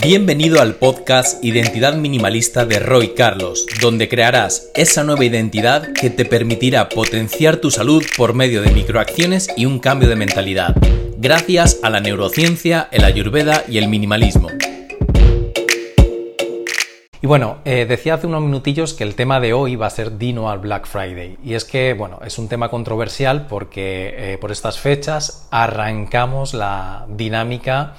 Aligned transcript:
Bienvenido 0.00 0.60
al 0.60 0.74
podcast 0.74 1.42
Identidad 1.42 1.96
Minimalista 1.96 2.66
de 2.66 2.78
Roy 2.78 3.14
Carlos, 3.14 3.66
donde 3.80 4.08
crearás 4.08 4.70
esa 4.74 5.04
nueva 5.04 5.24
identidad 5.24 5.92
que 5.92 6.10
te 6.10 6.24
permitirá 6.24 6.88
potenciar 6.88 7.56
tu 7.56 7.70
salud 7.70 8.04
por 8.16 8.34
medio 8.34 8.62
de 8.62 8.70
microacciones 8.72 9.48
y 9.56 9.64
un 9.64 9.78
cambio 9.78 10.08
de 10.08 10.16
mentalidad, 10.16 10.76
gracias 11.16 11.80
a 11.82 11.90
la 11.90 12.00
neurociencia, 12.00 12.88
el 12.92 13.04
ayurveda 13.04 13.64
y 13.68 13.78
el 13.78 13.88
minimalismo. 13.88 14.48
Y 17.22 17.26
bueno, 17.26 17.58
eh, 17.64 17.86
decía 17.88 18.14
hace 18.14 18.26
unos 18.26 18.42
minutillos 18.42 18.92
que 18.92 19.02
el 19.02 19.14
tema 19.14 19.40
de 19.40 19.54
hoy 19.54 19.74
va 19.74 19.86
a 19.86 19.90
ser 19.90 20.18
Dino 20.18 20.50
al 20.50 20.58
Black 20.58 20.86
Friday. 20.86 21.38
Y 21.42 21.54
es 21.54 21.64
que, 21.64 21.94
bueno, 21.94 22.20
es 22.24 22.38
un 22.38 22.48
tema 22.48 22.68
controversial 22.68 23.46
porque 23.48 24.14
eh, 24.16 24.38
por 24.38 24.52
estas 24.52 24.78
fechas 24.78 25.48
arrancamos 25.50 26.52
la 26.54 27.06
dinámica 27.08 27.94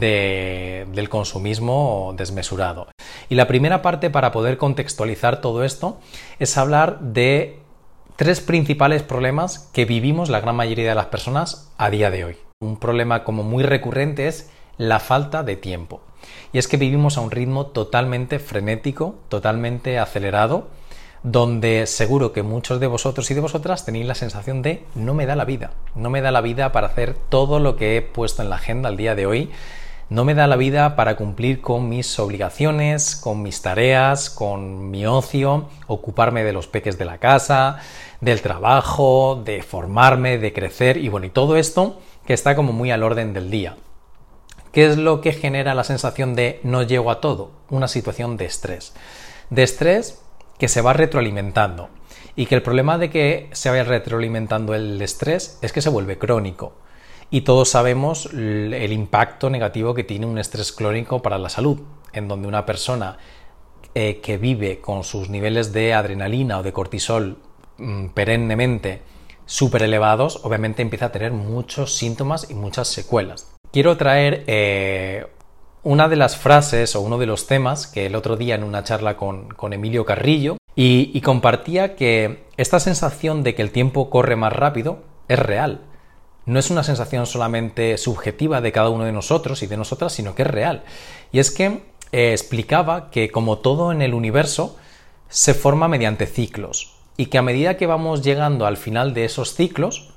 del 0.00 1.08
consumismo 1.08 2.14
desmesurado. 2.16 2.88
Y 3.28 3.34
la 3.34 3.46
primera 3.46 3.82
parte 3.82 4.10
para 4.10 4.32
poder 4.32 4.56
contextualizar 4.56 5.40
todo 5.40 5.64
esto 5.64 5.98
es 6.38 6.56
hablar 6.56 7.00
de 7.00 7.58
tres 8.16 8.40
principales 8.40 9.02
problemas 9.02 9.70
que 9.72 9.84
vivimos 9.84 10.30
la 10.30 10.40
gran 10.40 10.56
mayoría 10.56 10.88
de 10.88 10.94
las 10.94 11.06
personas 11.06 11.72
a 11.76 11.90
día 11.90 12.10
de 12.10 12.24
hoy. 12.24 12.36
Un 12.60 12.78
problema 12.78 13.24
como 13.24 13.42
muy 13.42 13.64
recurrente 13.64 14.28
es 14.28 14.50
la 14.78 15.00
falta 15.00 15.42
de 15.42 15.56
tiempo. 15.56 16.00
Y 16.52 16.58
es 16.58 16.68
que 16.68 16.76
vivimos 16.76 17.18
a 17.18 17.20
un 17.20 17.30
ritmo 17.30 17.66
totalmente 17.66 18.38
frenético, 18.38 19.16
totalmente 19.28 19.98
acelerado, 19.98 20.68
donde 21.22 21.86
seguro 21.86 22.32
que 22.32 22.42
muchos 22.42 22.80
de 22.80 22.86
vosotros 22.86 23.30
y 23.30 23.34
de 23.34 23.40
vosotras 23.40 23.84
tenéis 23.84 24.06
la 24.06 24.14
sensación 24.14 24.62
de 24.62 24.84
no 24.94 25.14
me 25.14 25.26
da 25.26 25.36
la 25.36 25.44
vida, 25.44 25.70
no 25.94 26.10
me 26.10 26.20
da 26.20 26.32
la 26.32 26.40
vida 26.40 26.72
para 26.72 26.88
hacer 26.88 27.14
todo 27.28 27.60
lo 27.60 27.76
que 27.76 27.96
he 27.96 28.02
puesto 28.02 28.42
en 28.42 28.50
la 28.50 28.56
agenda 28.56 28.88
al 28.88 28.96
día 28.96 29.14
de 29.14 29.26
hoy, 29.26 29.50
no 30.12 30.26
me 30.26 30.34
da 30.34 30.46
la 30.46 30.56
vida 30.56 30.94
para 30.94 31.16
cumplir 31.16 31.62
con 31.62 31.88
mis 31.88 32.18
obligaciones, 32.18 33.16
con 33.16 33.40
mis 33.40 33.62
tareas, 33.62 34.28
con 34.28 34.90
mi 34.90 35.06
ocio, 35.06 35.70
ocuparme 35.86 36.44
de 36.44 36.52
los 36.52 36.66
peques 36.66 36.98
de 36.98 37.06
la 37.06 37.16
casa, 37.16 37.78
del 38.20 38.42
trabajo, 38.42 39.40
de 39.42 39.62
formarme, 39.62 40.36
de 40.36 40.52
crecer 40.52 40.98
y 40.98 41.08
bueno, 41.08 41.26
y 41.26 41.30
todo 41.30 41.56
esto 41.56 41.98
que 42.26 42.34
está 42.34 42.54
como 42.54 42.74
muy 42.74 42.90
al 42.90 43.02
orden 43.02 43.32
del 43.32 43.50
día. 43.50 43.76
¿Qué 44.70 44.86
es 44.86 44.98
lo 44.98 45.22
que 45.22 45.32
genera 45.32 45.74
la 45.74 45.82
sensación 45.82 46.34
de 46.34 46.60
no 46.62 46.82
llego 46.82 47.10
a 47.10 47.22
todo? 47.22 47.50
Una 47.70 47.88
situación 47.88 48.36
de 48.36 48.44
estrés. 48.44 48.92
De 49.48 49.62
estrés 49.62 50.20
que 50.58 50.68
se 50.68 50.82
va 50.82 50.92
retroalimentando. 50.92 51.88
Y 52.36 52.44
que 52.46 52.54
el 52.54 52.62
problema 52.62 52.98
de 52.98 53.08
que 53.08 53.48
se 53.52 53.70
vaya 53.70 53.84
retroalimentando 53.84 54.74
el 54.74 55.00
estrés 55.00 55.58
es 55.62 55.72
que 55.72 55.80
se 55.80 55.88
vuelve 55.88 56.18
crónico. 56.18 56.74
Y 57.32 57.40
todos 57.40 57.70
sabemos 57.70 58.26
el 58.26 58.92
impacto 58.92 59.50
negativo 59.50 59.92
que 59.94 60.04
tiene 60.04 60.26
un 60.26 60.38
estrés 60.38 60.70
crónico 60.70 61.20
para 61.20 61.38
la 61.38 61.48
salud, 61.48 61.80
en 62.12 62.28
donde 62.28 62.46
una 62.46 62.64
persona 62.64 63.18
eh, 63.96 64.20
que 64.22 64.38
vive 64.38 64.80
con 64.80 65.02
sus 65.02 65.28
niveles 65.28 65.72
de 65.72 65.94
adrenalina 65.94 66.60
o 66.60 66.62
de 66.62 66.72
cortisol 66.72 67.38
mm, 67.78 68.10
perennemente 68.10 69.02
súper 69.46 69.82
elevados, 69.82 70.44
obviamente 70.44 70.82
empieza 70.82 71.06
a 71.06 71.12
tener 71.12 71.32
muchos 71.32 71.96
síntomas 71.96 72.48
y 72.48 72.54
muchas 72.54 72.86
secuelas 72.86 73.52
quiero 73.72 73.96
traer 73.96 74.44
eh, 74.46 75.26
una 75.82 76.08
de 76.08 76.16
las 76.16 76.36
frases 76.36 76.94
o 76.94 77.00
uno 77.00 77.18
de 77.18 77.26
los 77.26 77.46
temas 77.46 77.86
que 77.86 78.06
el 78.06 78.14
otro 78.14 78.36
día 78.36 78.54
en 78.54 78.62
una 78.62 78.84
charla 78.84 79.16
con, 79.16 79.48
Emilio 79.72 80.04
Carrillo 80.04 80.58
y, 80.76 81.20
compartía 81.22 81.96
que 81.96 82.44
esta 82.56 82.78
sensación 82.78 83.42
de 83.42 83.54
que 83.54 83.62
el 83.62 83.72
tiempo 83.72 84.10
corre 84.10 84.36
más 84.36 84.52
rápido 84.52 85.02
es 85.28 85.38
real. 85.38 85.80
No 86.44 86.58
es 86.58 86.70
una 86.70 86.82
sensación 86.82 87.26
solamente 87.26 87.96
subjetiva 87.98 88.60
de 88.60 88.72
cada 88.72 88.88
uno 88.88 89.04
de 89.04 89.12
nosotros 89.12 89.62
y 89.62 89.66
de 89.66 89.76
nosotras, 89.76 90.12
sino 90.12 90.34
que 90.34 90.42
es 90.42 90.48
real. 90.48 90.82
Y 91.30 91.38
es 91.38 91.50
que 91.50 91.82
eh, 92.12 92.32
explicaba 92.32 93.10
que 93.10 93.30
como 93.30 93.58
todo 93.58 93.92
en 93.92 94.02
el 94.02 94.14
universo 94.14 94.76
se 95.28 95.54
forma 95.54 95.88
mediante 95.88 96.26
ciclos 96.26 96.94
y 97.16 97.26
que 97.26 97.38
a 97.38 97.42
medida 97.42 97.76
que 97.76 97.86
vamos 97.86 98.22
llegando 98.22 98.66
al 98.66 98.76
final 98.76 99.14
de 99.14 99.24
esos 99.24 99.54
ciclos, 99.54 100.10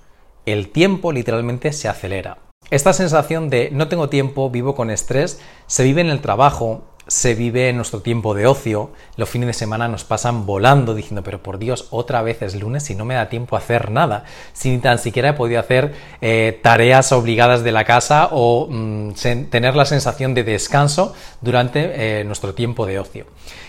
el 0.46 0.70
tiempo 0.70 1.12
literalmente 1.12 1.72
se 1.74 1.88
acelera. 1.88 2.40
Esta 2.72 2.94
sensación 2.94 3.50
de 3.50 3.70
no 3.72 3.88
tengo 3.88 4.10
tiempo, 4.10 4.50
vivo 4.50 4.74
con 4.76 4.90
estrés, 4.90 5.40
se 5.68 5.84
vive 5.84 6.02
en 6.02 6.10
el 6.10 6.22
trabajo, 6.22 6.84
se 7.08 7.36
vive 7.36 7.70
en 7.70 7.76
nuestro 7.76 8.02
tiempo 8.02 8.34
de 8.34 8.48
ocio, 8.48 8.92
los 9.16 9.30
fines 9.30 9.48
de 9.48 9.54
semana 9.54 9.88
nos 9.88 10.04
pasan 10.04 10.46
volando 10.46 10.96
diciendo, 10.96 11.24
pero 11.24 11.44
por 11.44 11.60
Dios, 11.60 11.88
otra 11.92 12.22
vez 12.22 12.42
es 12.42 12.56
lunes 12.56 12.90
y 12.90 12.96
no 12.96 13.06
me 13.06 13.14
da 13.14 13.30
tiempo 13.30 13.56
a 13.56 13.60
hacer 13.60 13.92
nada, 13.92 14.24
si 14.54 14.72
ni 14.72 14.80
tan 14.80 14.98
siquiera 14.98 15.30
he 15.30 15.34
podido 15.34 15.60
hacer 15.60 15.94
eh, 16.22 16.60
tareas 16.64 17.12
obligadas 17.12 17.64
de 17.64 17.72
la 17.72 17.86
casa 17.86 18.30
o 18.32 18.68
mm, 18.70 19.12
tener 19.50 19.76
la 19.76 19.86
sensación 19.86 20.34
de 20.34 20.44
descanso 20.44 21.14
durante 21.42 22.20
eh, 22.22 22.24
nuestro 22.24 22.54
tiempo 22.54 22.86
de 22.86 23.00
ocio. 23.00 23.26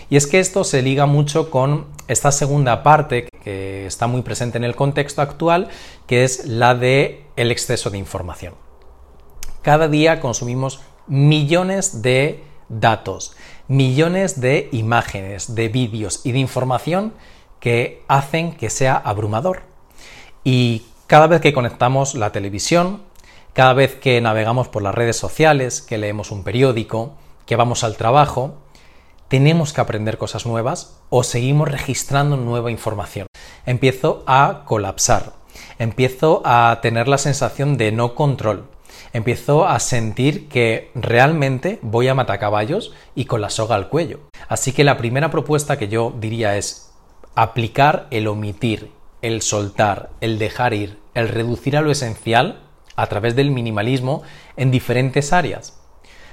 Y 0.09 0.15
es 0.15 0.25
que 0.25 0.39
esto 0.39 0.63
se 0.63 0.81
liga 0.81 1.05
mucho 1.05 1.51
con 1.51 1.87
esta 2.07 2.31
segunda 2.31 2.81
parte 2.81 3.27
que 3.43 3.85
está 3.85 4.07
muy 4.07 4.21
presente 4.21 4.57
en 4.57 4.63
el 4.63 4.75
contexto 4.75 5.21
actual, 5.21 5.67
que 6.07 6.23
es 6.23 6.45
la 6.45 6.75
de 6.75 7.25
el 7.35 7.51
exceso 7.51 7.89
de 7.89 7.97
información. 7.97 8.55
Cada 9.61 9.89
día 9.89 10.21
consumimos 10.21 10.79
millones 11.07 12.01
de 12.01 12.46
datos, 12.69 13.35
millones 13.67 14.39
de 14.41 14.69
imágenes, 14.71 15.55
de 15.55 15.69
vídeos 15.69 16.21
y 16.25 16.31
de 16.31 16.39
información 16.39 17.13
que 17.59 18.03
hacen 18.07 18.53
que 18.53 18.69
sea 18.69 18.95
abrumador. 18.95 19.61
Y 20.43 20.85
cada 21.07 21.27
vez 21.27 21.41
que 21.41 21.53
conectamos 21.53 22.15
la 22.15 22.31
televisión, 22.31 23.01
cada 23.53 23.73
vez 23.73 23.95
que 23.95 24.21
navegamos 24.21 24.67
por 24.67 24.83
las 24.83 24.93
redes 24.93 25.17
sociales, 25.17 25.81
que 25.81 25.97
leemos 25.97 26.31
un 26.31 26.43
periódico, 26.43 27.15
que 27.45 27.55
vamos 27.55 27.83
al 27.83 27.97
trabajo, 27.97 28.55
tenemos 29.27 29.73
que 29.73 29.81
aprender 29.81 30.17
cosas 30.17 30.45
nuevas 30.45 30.99
o 31.09 31.23
seguimos 31.23 31.69
registrando 31.69 32.37
nueva 32.37 32.71
información. 32.71 33.27
Empiezo 33.65 34.23
a 34.27 34.63
colapsar, 34.65 35.33
empiezo 35.79 36.41
a 36.45 36.79
tener 36.81 37.07
la 37.07 37.17
sensación 37.17 37.77
de 37.77 37.91
no 37.91 38.15
control, 38.15 38.67
empiezo 39.13 39.67
a 39.67 39.79
sentir 39.79 40.47
que 40.47 40.91
realmente 40.95 41.79
voy 41.81 42.07
a 42.07 42.15
matacaballos 42.15 42.93
y 43.15 43.25
con 43.25 43.41
la 43.41 43.49
soga 43.49 43.75
al 43.75 43.89
cuello. 43.89 44.19
Así 44.47 44.73
que 44.73 44.83
la 44.83 44.97
primera 44.97 45.31
propuesta 45.31 45.77
que 45.77 45.87
yo 45.87 46.13
diría 46.19 46.57
es 46.57 46.93
aplicar 47.35 48.07
el 48.11 48.27
omitir, 48.27 48.91
el 49.21 49.41
soltar, 49.41 50.09
el 50.21 50.39
dejar 50.39 50.73
ir, 50.73 50.97
el 51.13 51.29
reducir 51.29 51.77
a 51.77 51.81
lo 51.81 51.91
esencial 51.91 52.63
a 52.95 53.07
través 53.07 53.35
del 53.35 53.51
minimalismo 53.51 54.23
en 54.55 54.71
diferentes 54.71 55.33
áreas. 55.33 55.79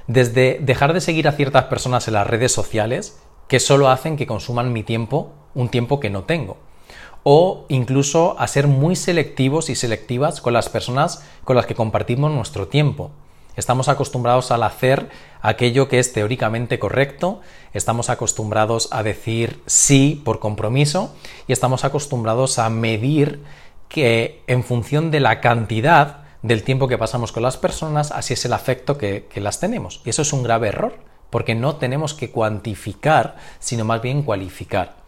Desde 0.07 0.59
dejar 0.61 0.93
de 0.93 1.01
seguir 1.01 1.29
a 1.29 1.33
ciertas 1.33 1.65
personas 1.65 2.09
en 2.09 2.15
las 2.15 2.27
redes 2.27 2.53
sociales 2.53 3.21
que 3.49 3.61
solo 3.61 3.89
hacen 3.89 4.17
que 4.17 4.27
consuman 4.27 4.73
mi 4.73 4.83
tiempo, 4.83 5.33
un 5.55 5.69
tiempo 5.69 6.01
que 6.01 6.11
no 6.11 6.25
tengo 6.25 6.59
o 7.25 7.65
incluso 7.69 8.39
a 8.39 8.47
ser 8.47 8.69
muy 8.69 8.95
selectivos 8.95 9.71
y 9.71 9.75
selectivas 9.75 10.41
con 10.41 10.53
las 10.53 10.69
personas 10.69 11.25
con 11.43 11.57
las 11.57 11.67
que 11.67 11.75
compartimos 11.75 12.31
nuestro 12.31 12.69
tiempo. 12.69 13.11
Estamos 13.57 13.89
acostumbrados 13.89 14.51
al 14.51 14.63
hacer 14.63 15.09
aquello 15.41 15.89
que 15.89 15.99
es 15.99 16.13
teóricamente 16.13 16.79
correcto, 16.79 17.41
estamos 17.73 18.11
acostumbrados 18.11 18.89
a 18.91 19.03
decir 19.03 19.61
sí 19.67 20.21
por 20.25 20.39
compromiso 20.39 21.15
y 21.47 21.53
estamos 21.53 21.85
acostumbrados 21.85 22.59
a 22.59 22.69
medir 22.69 23.43
que 23.89 24.43
en 24.47 24.65
función 24.65 25.11
de 25.11 25.21
la 25.21 25.41
cantidad 25.41 26.25
del 26.43 26.63
tiempo 26.63 26.89
que 26.89 26.99
pasamos 26.99 27.33
con 27.33 27.43
las 27.43 27.57
personas, 27.57 28.11
así 28.11 28.35
es 28.35 28.45
el 28.45 28.53
afecto 28.53 28.99
que, 28.99 29.27
que 29.33 29.41
las 29.41 29.61
tenemos. 29.61 30.03
Y 30.05 30.11
eso 30.11 30.23
es 30.23 30.33
un 30.33 30.43
grave 30.43 30.69
error, 30.69 30.99
porque 31.31 31.55
no 31.55 31.77
tenemos 31.77 32.13
que 32.13 32.31
cuantificar, 32.31 33.37
sino 33.61 33.85
más 33.85 34.03
bien 34.03 34.23
cualificar. 34.23 35.04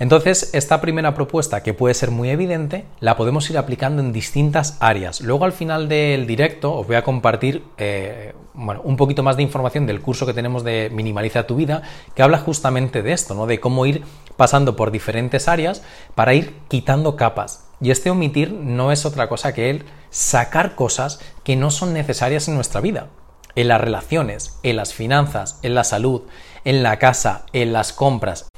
Entonces, 0.00 0.48
esta 0.54 0.80
primera 0.80 1.12
propuesta, 1.12 1.62
que 1.62 1.74
puede 1.74 1.92
ser 1.92 2.10
muy 2.10 2.30
evidente, 2.30 2.86
la 3.00 3.18
podemos 3.18 3.50
ir 3.50 3.58
aplicando 3.58 4.00
en 4.00 4.14
distintas 4.14 4.78
áreas. 4.80 5.20
Luego, 5.20 5.44
al 5.44 5.52
final 5.52 5.90
del 5.90 6.26
directo, 6.26 6.74
os 6.74 6.86
voy 6.86 6.96
a 6.96 7.04
compartir 7.04 7.62
eh, 7.76 8.32
un 8.54 8.96
poquito 8.96 9.22
más 9.22 9.36
de 9.36 9.42
información 9.42 9.86
del 9.86 10.00
curso 10.00 10.24
que 10.24 10.32
tenemos 10.32 10.64
de 10.64 10.88
Minimaliza 10.90 11.46
tu 11.46 11.54
vida, 11.54 11.82
que 12.14 12.22
habla 12.22 12.38
justamente 12.38 13.02
de 13.02 13.12
esto, 13.12 13.34
¿no? 13.34 13.46
de 13.46 13.60
cómo 13.60 13.84
ir 13.84 14.02
pasando 14.38 14.74
por 14.74 14.90
diferentes 14.90 15.48
áreas 15.48 15.82
para 16.14 16.32
ir 16.32 16.56
quitando 16.68 17.14
capas. 17.14 17.68
Y 17.78 17.90
este 17.90 18.08
omitir 18.08 18.52
no 18.52 18.92
es 18.92 19.04
otra 19.04 19.28
cosa 19.28 19.52
que 19.52 19.68
el 19.68 19.84
sacar 20.08 20.76
cosas 20.76 21.20
que 21.44 21.56
no 21.56 21.70
son 21.70 21.92
necesarias 21.92 22.48
en 22.48 22.54
nuestra 22.54 22.80
vida. 22.80 23.08
En 23.54 23.68
las 23.68 23.80
relaciones, 23.80 24.58
en 24.62 24.76
las 24.76 24.94
finanzas, 24.94 25.58
en 25.62 25.74
la 25.74 25.84
salud, 25.84 26.22
en 26.64 26.82
la 26.82 26.98
casa, 26.98 27.44
en 27.52 27.74
las 27.74 27.92
compras, 27.92 28.49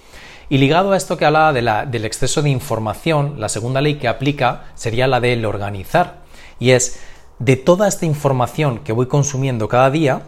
y 0.52 0.58
ligado 0.58 0.92
a 0.92 0.98
esto 0.98 1.16
que 1.16 1.24
hablaba 1.24 1.54
del 1.54 2.04
exceso 2.04 2.42
de 2.42 2.50
información, 2.50 3.36
la 3.40 3.48
segunda 3.48 3.80
ley 3.80 3.94
que 3.94 4.06
aplica 4.06 4.64
sería 4.74 5.06
la 5.06 5.18
del 5.18 5.46
organizar. 5.46 6.24
Y 6.60 6.72
es, 6.72 7.00
de 7.38 7.56
toda 7.56 7.88
esta 7.88 8.04
información 8.04 8.80
que 8.80 8.92
voy 8.92 9.06
consumiendo 9.06 9.66
cada 9.66 9.90
día, 9.90 10.24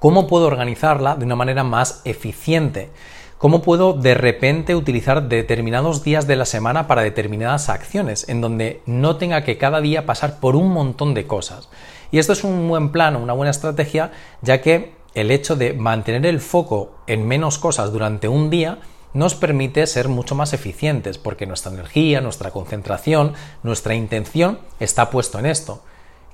¿cómo 0.00 0.26
puedo 0.26 0.48
organizarla 0.48 1.14
de 1.14 1.24
una 1.24 1.36
manera 1.36 1.62
más 1.62 2.02
eficiente? 2.04 2.90
¿Cómo 3.38 3.62
puedo 3.62 3.92
de 3.92 4.14
repente 4.14 4.74
utilizar 4.74 5.28
determinados 5.28 6.02
días 6.02 6.26
de 6.26 6.34
la 6.34 6.44
semana 6.44 6.88
para 6.88 7.02
determinadas 7.02 7.68
acciones, 7.68 8.28
en 8.28 8.40
donde 8.40 8.82
no 8.86 9.18
tenga 9.18 9.44
que 9.44 9.56
cada 9.56 9.80
día 9.80 10.04
pasar 10.04 10.40
por 10.40 10.56
un 10.56 10.72
montón 10.72 11.14
de 11.14 11.28
cosas? 11.28 11.68
Y 12.10 12.18
esto 12.18 12.32
es 12.32 12.42
un 12.42 12.66
buen 12.66 12.90
plan, 12.90 13.14
una 13.14 13.34
buena 13.34 13.52
estrategia, 13.52 14.10
ya 14.42 14.60
que 14.60 14.96
el 15.14 15.30
hecho 15.30 15.54
de 15.54 15.74
mantener 15.74 16.26
el 16.26 16.40
foco 16.40 16.96
en 17.06 17.24
menos 17.24 17.58
cosas 17.58 17.92
durante 17.92 18.26
un 18.26 18.50
día 18.50 18.78
nos 19.14 19.34
permite 19.34 19.86
ser 19.86 20.08
mucho 20.08 20.34
más 20.34 20.52
eficientes 20.52 21.18
porque 21.18 21.46
nuestra 21.46 21.72
energía, 21.72 22.20
nuestra 22.20 22.50
concentración, 22.50 23.34
nuestra 23.62 23.94
intención 23.94 24.58
está 24.80 25.10
puesto 25.10 25.38
en 25.38 25.46
esto. 25.46 25.82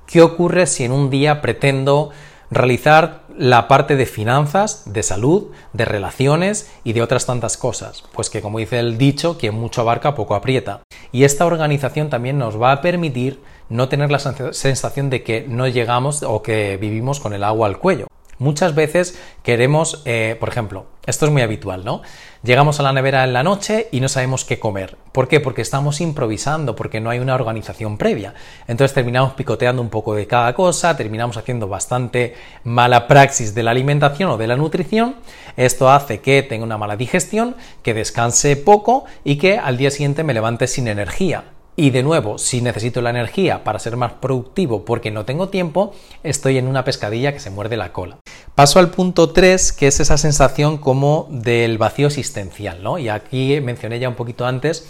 ¿Qué 0.05 0.21
ocurre 0.21 0.67
si 0.67 0.83
en 0.83 0.91
un 0.91 1.09
día 1.09 1.41
pretendo 1.41 2.11
realizar 2.51 3.23
la 3.37 3.67
parte 3.67 3.95
de 3.95 4.05
finanzas, 4.05 4.83
de 4.85 5.03
salud, 5.03 5.47
de 5.73 5.85
relaciones 5.85 6.69
y 6.83 6.93
de 6.93 7.01
otras 7.01 7.25
tantas 7.25 7.57
cosas? 7.57 8.03
Pues 8.13 8.29
que 8.29 8.41
como 8.41 8.59
dice 8.59 8.79
el 8.79 8.97
dicho, 8.97 9.37
quien 9.37 9.55
mucho 9.55 9.81
abarca 9.81 10.15
poco 10.15 10.35
aprieta. 10.35 10.81
Y 11.11 11.23
esta 11.23 11.45
organización 11.45 12.09
también 12.09 12.37
nos 12.37 12.61
va 12.61 12.71
a 12.71 12.81
permitir 12.81 13.41
no 13.69 13.89
tener 13.89 14.11
la 14.11 14.19
sensación 14.19 15.09
de 15.09 15.23
que 15.23 15.45
no 15.47 15.67
llegamos 15.67 16.21
o 16.21 16.43
que 16.43 16.77
vivimos 16.77 17.19
con 17.19 17.33
el 17.33 17.43
agua 17.43 17.67
al 17.67 17.79
cuello. 17.79 18.07
Muchas 18.37 18.75
veces 18.75 19.17
queremos, 19.43 20.01
eh, 20.05 20.35
por 20.39 20.49
ejemplo, 20.49 20.87
esto 21.05 21.25
es 21.25 21.31
muy 21.31 21.41
habitual, 21.41 21.85
¿no? 21.85 22.01
Llegamos 22.43 22.79
a 22.79 22.83
la 22.83 22.91
nevera 22.91 23.23
en 23.23 23.31
la 23.31 23.43
noche 23.43 23.87
y 23.91 24.01
no 24.01 24.09
sabemos 24.09 24.43
qué 24.43 24.59
comer. 24.59 24.97
¿Por 25.11 25.27
qué? 25.27 25.39
Porque 25.39 25.61
estamos 25.61 26.01
improvisando, 26.01 26.75
porque 26.75 26.99
no 26.99 27.09
hay 27.09 27.19
una 27.19 27.33
organización 27.33 27.97
previa. 27.97 28.33
Entonces 28.67 28.93
terminamos 28.93 29.33
picoteando 29.33 29.81
un 29.81 29.89
poco 29.89 30.15
de 30.15 30.27
cada 30.27 30.53
cosa, 30.53 30.97
terminamos 30.97 31.37
haciendo 31.37 31.67
bastante 31.67 32.35
mala 32.63 33.07
praxis 33.07 33.55
de 33.55 33.63
la 33.63 33.71
alimentación 33.71 34.31
o 34.31 34.37
de 34.37 34.47
la 34.47 34.57
nutrición. 34.57 35.15
Esto 35.55 35.89
hace 35.89 36.19
que 36.19 36.43
tenga 36.43 36.65
una 36.65 36.77
mala 36.77 36.97
digestión, 36.97 37.55
que 37.83 37.93
descanse 37.93 38.57
poco 38.57 39.05
y 39.23 39.37
que 39.37 39.57
al 39.57 39.77
día 39.77 39.91
siguiente 39.91 40.23
me 40.23 40.33
levante 40.33 40.67
sin 40.67 40.87
energía. 40.87 41.54
Y 41.77 41.89
de 41.89 42.03
nuevo, 42.03 42.37
si 42.37 42.61
necesito 42.61 43.01
la 43.01 43.09
energía 43.09 43.65
para 43.65 43.79
ser 43.79 43.97
más 43.97 44.13
productivo 44.13 44.85
porque 44.85 45.11
no 45.11 45.25
tengo 45.25 45.49
tiempo, 45.49 45.93
estoy 46.23 46.57
en 46.57 46.67
una 46.67 46.85
pescadilla 46.85 47.33
que 47.33 47.41
se 47.41 47.49
muerde 47.49 47.75
la 47.75 47.91
cola. 47.91 48.19
Paso 48.55 48.79
al 48.79 48.91
punto 48.91 49.31
3, 49.31 49.73
que 49.73 49.87
es 49.87 49.99
esa 49.99 50.17
sensación 50.17 50.77
como 50.77 51.27
del 51.29 51.77
vacío 51.77 52.07
existencial, 52.07 52.81
¿no? 52.81 52.97
Y 52.97 53.09
aquí 53.09 53.59
mencioné 53.59 53.99
ya 53.99 54.07
un 54.07 54.15
poquito 54.15 54.45
antes 54.45 54.87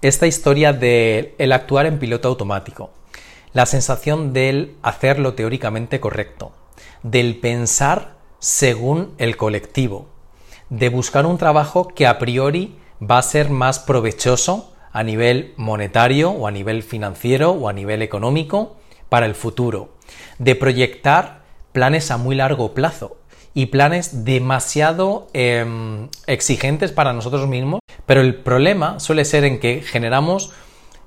esta 0.00 0.26
historia 0.26 0.72
del 0.72 1.34
el 1.36 1.52
actuar 1.52 1.84
en 1.84 1.98
piloto 1.98 2.28
automático, 2.28 2.90
la 3.52 3.66
sensación 3.66 4.32
del 4.32 4.74
hacer 4.82 5.18
lo 5.18 5.34
teóricamente 5.34 6.00
correcto, 6.00 6.52
del 7.02 7.36
pensar 7.36 8.16
según 8.38 9.12
el 9.18 9.36
colectivo, 9.36 10.06
de 10.70 10.88
buscar 10.88 11.26
un 11.26 11.36
trabajo 11.36 11.88
que 11.88 12.06
a 12.06 12.18
priori 12.18 12.74
va 13.02 13.18
a 13.18 13.22
ser 13.22 13.50
más 13.50 13.78
provechoso 13.78 14.71
a 14.92 15.02
nivel 15.02 15.54
monetario 15.56 16.30
o 16.30 16.46
a 16.46 16.50
nivel 16.50 16.82
financiero 16.82 17.52
o 17.52 17.68
a 17.68 17.72
nivel 17.72 18.02
económico 18.02 18.76
para 19.08 19.26
el 19.26 19.34
futuro, 19.34 19.94
de 20.38 20.54
proyectar 20.54 21.42
planes 21.72 22.10
a 22.10 22.16
muy 22.16 22.34
largo 22.34 22.74
plazo 22.74 23.16
y 23.54 23.66
planes 23.66 24.24
demasiado 24.24 25.28
em, 25.32 26.08
exigentes 26.26 26.92
para 26.92 27.12
nosotros 27.12 27.46
mismos, 27.48 27.80
pero 28.06 28.20
el 28.20 28.36
problema 28.36 29.00
suele 29.00 29.24
ser 29.24 29.44
en 29.44 29.60
que 29.60 29.82
generamos 29.82 30.52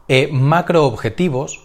eh, 0.08 0.30
macro 0.32 0.86
objetivos 0.86 1.64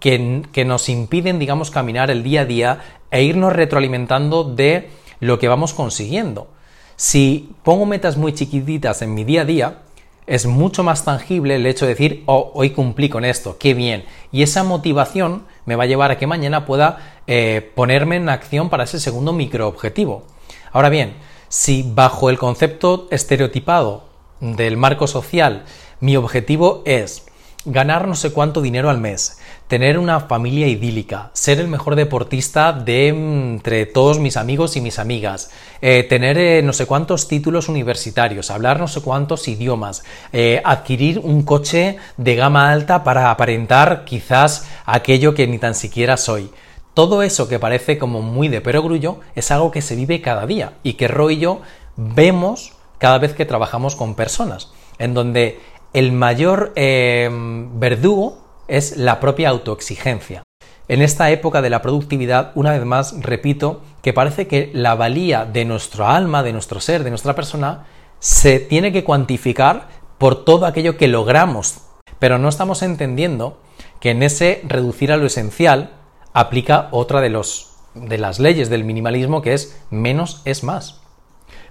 que, 0.00 0.42
que 0.52 0.64
nos 0.64 0.88
impiden, 0.88 1.38
digamos, 1.38 1.70
caminar 1.70 2.10
el 2.10 2.22
día 2.22 2.42
a 2.42 2.44
día 2.46 2.80
e 3.10 3.22
irnos 3.22 3.52
retroalimentando 3.52 4.44
de 4.44 4.90
lo 5.20 5.38
que 5.38 5.48
vamos 5.48 5.74
consiguiendo. 5.74 6.48
Si 6.96 7.54
pongo 7.62 7.84
metas 7.84 8.16
muy 8.16 8.32
chiquititas 8.32 9.02
en 9.02 9.14
mi 9.14 9.24
día 9.24 9.42
a 9.42 9.44
día, 9.44 9.78
es 10.26 10.46
mucho 10.46 10.82
más 10.82 11.04
tangible 11.04 11.56
el 11.56 11.66
hecho 11.66 11.86
de 11.86 11.92
decir, 11.92 12.22
oh, 12.26 12.50
hoy 12.54 12.70
cumplí 12.70 13.08
con 13.08 13.24
esto, 13.24 13.58
qué 13.58 13.74
bien. 13.74 14.04
Y 14.32 14.42
esa 14.42 14.64
motivación 14.64 15.44
me 15.64 15.76
va 15.76 15.84
a 15.84 15.86
llevar 15.86 16.10
a 16.10 16.18
que 16.18 16.26
mañana 16.26 16.66
pueda 16.66 17.20
eh, 17.26 17.72
ponerme 17.74 18.16
en 18.16 18.28
acción 18.28 18.68
para 18.68 18.84
ese 18.84 19.00
segundo 19.00 19.32
microobjetivo. 19.32 20.24
Ahora 20.72 20.88
bien, 20.88 21.14
si 21.48 21.82
bajo 21.82 22.28
el 22.28 22.38
concepto 22.38 23.08
estereotipado 23.10 24.04
del 24.40 24.76
marco 24.76 25.06
social 25.06 25.64
mi 26.00 26.16
objetivo 26.16 26.82
es 26.84 27.26
ganar 27.64 28.06
no 28.06 28.14
sé 28.14 28.32
cuánto 28.32 28.60
dinero 28.60 28.90
al 28.90 28.98
mes, 28.98 29.38
tener 29.68 29.98
una 29.98 30.20
familia 30.20 30.68
idílica, 30.68 31.30
ser 31.32 31.58
el 31.58 31.68
mejor 31.68 31.96
deportista 31.96 32.72
de 32.72 33.08
entre 33.08 33.84
todos 33.86 34.20
mis 34.20 34.36
amigos 34.36 34.76
y 34.76 34.80
mis 34.80 34.98
amigas, 34.98 35.50
eh, 35.80 36.04
tener 36.04 36.38
eh, 36.38 36.62
no 36.62 36.72
sé 36.72 36.86
cuántos 36.86 37.26
títulos 37.26 37.68
universitarios, 37.68 38.50
hablar 38.50 38.78
no 38.78 38.86
sé 38.86 39.00
cuántos 39.00 39.48
idiomas, 39.48 40.04
eh, 40.32 40.62
adquirir 40.64 41.18
un 41.18 41.42
coche 41.42 41.96
de 42.16 42.36
gama 42.36 42.70
alta 42.70 43.02
para 43.02 43.30
aparentar 43.30 44.04
quizás 44.04 44.68
aquello 44.84 45.34
que 45.34 45.48
ni 45.48 45.58
tan 45.58 45.74
siquiera 45.74 46.16
soy. 46.16 46.50
Todo 46.94 47.22
eso 47.22 47.48
que 47.48 47.58
parece 47.58 47.98
como 47.98 48.22
muy 48.22 48.48
de 48.48 48.60
perogrullo 48.60 49.20
es 49.34 49.50
algo 49.50 49.70
que 49.70 49.82
se 49.82 49.96
vive 49.96 50.22
cada 50.22 50.46
día 50.46 50.74
y 50.82 50.94
que 50.94 51.08
Roy 51.08 51.34
y 51.34 51.38
yo 51.38 51.60
vemos 51.96 52.72
cada 52.98 53.18
vez 53.18 53.34
que 53.34 53.44
trabajamos 53.44 53.96
con 53.96 54.14
personas, 54.14 54.70
en 54.98 55.12
donde 55.12 55.60
el 55.92 56.12
mayor 56.12 56.72
verdugo 56.74 58.45
es 58.68 58.96
la 58.96 59.20
propia 59.20 59.50
autoexigencia. 59.50 60.42
En 60.88 61.02
esta 61.02 61.30
época 61.30 61.62
de 61.62 61.70
la 61.70 61.82
productividad, 61.82 62.52
una 62.54 62.70
vez 62.70 62.84
más, 62.84 63.20
repito, 63.20 63.82
que 64.02 64.12
parece 64.12 64.46
que 64.46 64.70
la 64.72 64.94
valía 64.94 65.44
de 65.44 65.64
nuestro 65.64 66.06
alma, 66.06 66.42
de 66.42 66.52
nuestro 66.52 66.80
ser, 66.80 67.02
de 67.02 67.10
nuestra 67.10 67.34
persona, 67.34 67.86
se 68.20 68.60
tiene 68.60 68.92
que 68.92 69.02
cuantificar 69.02 69.88
por 70.18 70.44
todo 70.44 70.64
aquello 70.64 70.96
que 70.96 71.08
logramos. 71.08 71.78
Pero 72.18 72.38
no 72.38 72.48
estamos 72.48 72.82
entendiendo 72.82 73.60
que 74.00 74.10
en 74.10 74.22
ese 74.22 74.62
reducir 74.66 75.10
a 75.10 75.16
lo 75.16 75.26
esencial 75.26 75.90
aplica 76.32 76.88
otra 76.92 77.20
de, 77.20 77.30
los, 77.30 77.72
de 77.94 78.18
las 78.18 78.38
leyes 78.38 78.70
del 78.70 78.84
minimalismo 78.84 79.42
que 79.42 79.54
es 79.54 79.82
menos 79.90 80.42
es 80.44 80.62
más. 80.62 81.00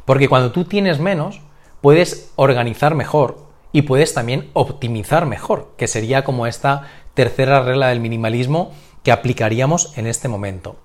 Porque 0.03 0.27
cuando 0.27 0.51
tú 0.51 0.65
tienes 0.65 0.99
menos, 0.99 1.41
puedes 1.81 2.31
organizar 2.35 2.95
mejor, 2.95 3.44
y 3.75 3.81
puedes 3.81 4.13
también 4.13 4.49
optimizar 4.53 5.25
mejor, 5.25 5.73
que 5.75 5.89
sería 5.89 6.23
como 6.23 6.47
esta 6.47 6.87
tercera 7.13 7.59
regla 7.59 7.89
del 7.89 7.99
minimalismo 7.99 8.71
que 9.03 9.11
aplicaríamos 9.11 9.91
en 9.97 10.07
este 10.07 10.29
momento. 10.29 10.77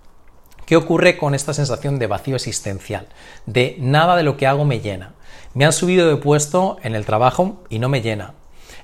¿Qué 0.66 0.74
ocurre 0.74 1.16
con 1.16 1.36
esta 1.36 1.54
sensación 1.54 2.00
de 2.00 2.08
vacío 2.08 2.34
existencial? 2.34 3.06
De 3.46 3.76
nada 3.78 4.16
de 4.16 4.24
lo 4.24 4.36
que 4.36 4.48
hago 4.48 4.64
me 4.64 4.80
llena. 4.80 5.14
Me 5.54 5.64
han 5.64 5.72
subido 5.72 6.08
de 6.08 6.16
puesto 6.16 6.78
en 6.82 6.96
el 6.96 7.06
trabajo 7.06 7.62
y 7.68 7.78
no 7.78 7.88
me 7.88 8.02
llena. 8.02 8.34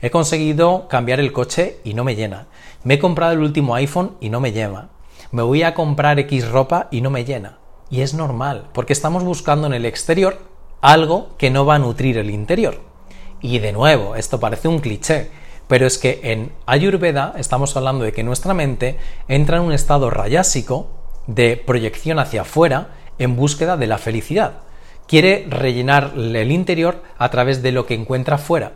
He 0.01 0.11
conseguido 0.11 0.87
cambiar 0.87 1.19
el 1.19 1.33
coche 1.33 1.79
y 1.83 1.95
no 1.95 2.05
me 2.05 2.15
llena. 2.15 2.47
Me 2.85 2.95
he 2.95 2.99
comprado 3.01 3.33
el 3.33 3.41
último 3.41 3.75
iPhone 3.75 4.13
y 4.21 4.31
no 4.31 4.39
me 4.39 4.53
llena. 4.53 4.91
Me 5.33 5.43
voy 5.43 5.65
a 5.65 5.75
comprar 5.75 6.21
X 6.21 6.49
ropa 6.49 6.87
y 6.93 7.01
no 7.01 7.11
me 7.11 7.25
llena. 7.25 7.59
Y 7.91 8.03
es 8.03 8.15
normal, 8.15 8.69
porque 8.73 8.93
estamos 8.93 9.25
buscando 9.25 9.67
en 9.67 9.75
el 9.75 9.85
exterior 9.85 10.39
algo 10.81 11.31
que 11.39 11.51
no 11.51 11.67
va 11.67 11.75
a 11.75 11.81
nutrir 11.81 12.19
el 12.19 12.31
interior. 12.31 12.86
Y 13.47 13.61
de 13.61 13.71
nuevo, 13.71 14.17
esto 14.17 14.41
parece 14.41 14.67
un 14.67 14.81
cliché, 14.81 15.31
pero 15.69 15.87
es 15.87 15.99
que 15.99 16.19
en 16.25 16.51
Ayurveda 16.67 17.33
estamos 17.39 17.77
hablando 17.77 18.05
de 18.05 18.13
que 18.13 18.25
nuestra 18.25 18.55
mente 18.55 18.99
entra 19.29 19.59
en 19.59 19.63
un 19.63 19.73
estado 19.73 20.11
rayásico 20.11 20.89
de 21.29 21.57
proyección 21.57 22.19
hacia 22.19 22.41
afuera 22.41 22.97
en 23.21 23.37
búsqueda 23.37 23.77
de 23.77 23.87
la 23.87 23.99
felicidad. 23.99 24.55
Quiere 25.07 25.47
rellenar 25.49 26.15
el 26.17 26.51
interior 26.51 27.05
a 27.19 27.31
través 27.31 27.63
de 27.63 27.71
lo 27.71 27.87
que 27.87 27.95
encuentra 27.95 28.37
fuera. 28.37 28.73